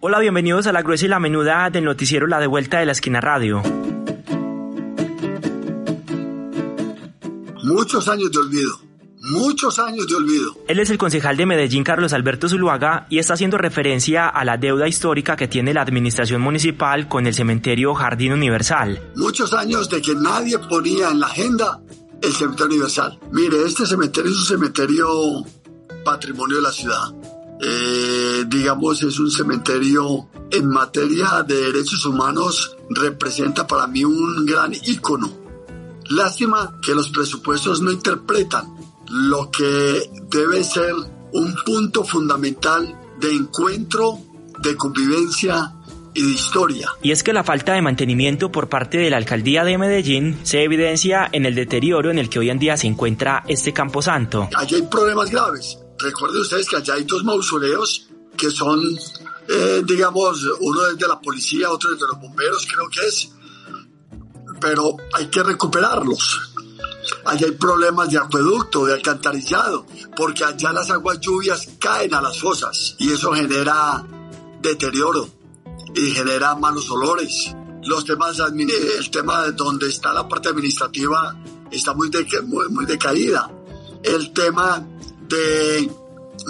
[0.00, 2.92] Hola, bienvenidos a la gruesa y la menuda del noticiero La de Vuelta de la
[2.92, 3.60] Esquina Radio.
[7.64, 8.78] Muchos años de olvido.
[9.32, 10.56] Muchos años de olvido.
[10.68, 14.56] Él es el concejal de Medellín, Carlos Alberto Zuluaga, y está haciendo referencia a la
[14.56, 19.02] deuda histórica que tiene la administración municipal con el cementerio Jardín Universal.
[19.16, 21.80] Muchos años de que nadie ponía en la agenda
[22.22, 23.18] el cementerio universal.
[23.32, 25.08] Mire, este cementerio es un cementerio
[26.04, 27.12] patrimonio de la ciudad
[27.60, 28.07] eh,
[28.44, 35.30] digamos, es un cementerio en materia de derechos humanos, representa para mí un gran ícono.
[36.10, 38.66] Lástima que los presupuestos no interpretan
[39.08, 40.94] lo que debe ser
[41.32, 44.18] un punto fundamental de encuentro,
[44.62, 45.74] de convivencia
[46.14, 46.88] y de historia.
[47.02, 50.62] Y es que la falta de mantenimiento por parte de la alcaldía de Medellín se
[50.62, 54.48] evidencia en el deterioro en el que hoy en día se encuentra este camposanto.
[54.56, 58.08] Allí hay problemas graves Recuerden ustedes que allá hay dos mausoleos
[58.38, 58.80] que son,
[59.48, 63.30] eh, digamos, uno es de la policía, otro es de los bomberos, creo que es,
[64.60, 66.40] pero hay que recuperarlos.
[67.24, 69.86] Allá hay problemas de acueducto, de alcantarillado,
[70.16, 74.04] porque allá las aguas lluvias caen a las fosas y eso genera
[74.60, 75.28] deterioro
[75.94, 77.54] y genera malos olores.
[77.84, 81.34] Los temas, el tema de donde está la parte administrativa
[81.70, 82.10] está muy,
[82.44, 83.50] muy, muy decaída.
[84.02, 84.86] El tema
[85.28, 85.90] de,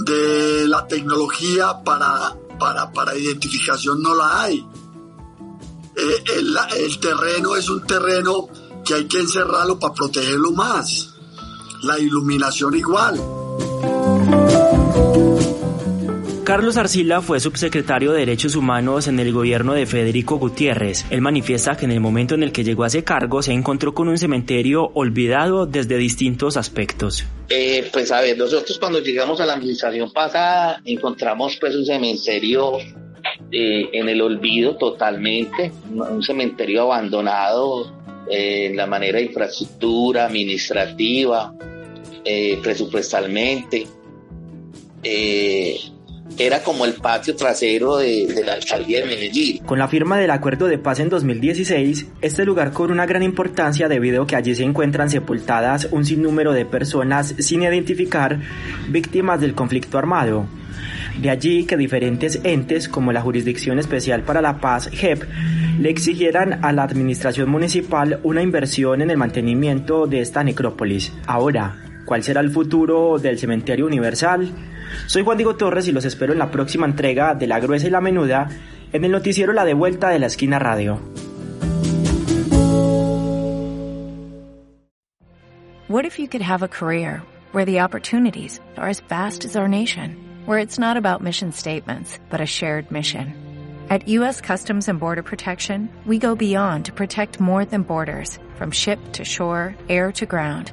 [0.05, 0.38] de
[0.79, 4.59] la tecnología para, para, para, identificación no la hay.
[5.97, 8.49] Eh, el, el terreno es un terreno
[8.85, 11.15] que hay que encerrarlo para protegerlo más.
[11.83, 13.21] La iluminación igual.
[16.49, 21.05] Carlos Arcila fue subsecretario de Derechos Humanos en el gobierno de Federico Gutiérrez.
[21.11, 23.93] Él manifiesta que en el momento en el que llegó a ese cargo se encontró
[23.93, 27.27] con un cementerio olvidado desde distintos aspectos.
[27.51, 32.79] Eh, pues a ver, nosotros cuando llegamos a la administración pasada encontramos pues un cementerio
[33.53, 37.93] eh, en el olvido totalmente, un cementerio abandonado
[38.31, 41.53] eh, en la manera de infraestructura, administrativa,
[42.63, 43.87] presupuestalmente
[46.37, 49.59] era como el patio trasero de, la alcaldía de Medellín.
[49.65, 53.89] Con la firma del acuerdo de paz en 2016, este lugar cobra una gran importancia
[53.89, 58.39] debido a que allí se encuentran sepultadas un sinnúmero de personas sin identificar
[58.89, 60.47] víctimas del conflicto armado.
[61.21, 65.25] De allí que diferentes entes como la Jurisdicción Especial para la Paz, JEP,
[65.81, 71.13] le exigieran a la administración municipal una inversión en el mantenimiento de esta necrópolis.
[71.27, 74.53] Ahora, ¿cuál será el futuro del cementerio universal?
[75.07, 77.91] Soy Juan Diego Torres y los espero en la próxima entrega de La Gruesa y
[77.91, 78.49] la Menuda
[78.93, 81.01] en el noticiero La de Vuelta de la Esquina Radio.
[85.89, 87.23] What if you could have a career
[87.53, 92.19] where the opportunities are as vast as our nation, where it's not about mission statements,
[92.29, 93.35] but a shared mission?
[93.89, 94.43] At U.S.
[94.43, 99.25] Customs and Border Protection, we go beyond to protect more than borders, from ship to
[99.25, 100.73] shore, air to ground